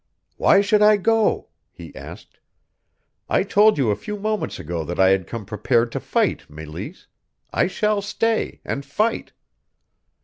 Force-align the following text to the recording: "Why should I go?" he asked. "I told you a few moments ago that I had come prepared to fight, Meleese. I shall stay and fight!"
"Why 0.37 0.61
should 0.61 0.81
I 0.81 0.97
go?" 0.97 1.49
he 1.71 1.95
asked. 1.95 2.39
"I 3.29 3.43
told 3.43 3.77
you 3.77 3.91
a 3.91 3.95
few 3.95 4.17
moments 4.17 4.57
ago 4.57 4.83
that 4.83 4.99
I 4.99 5.09
had 5.09 5.27
come 5.27 5.45
prepared 5.45 5.91
to 5.91 5.99
fight, 5.99 6.49
Meleese. 6.49 7.05
I 7.53 7.67
shall 7.67 8.01
stay 8.01 8.61
and 8.65 8.83
fight!" 8.83 9.31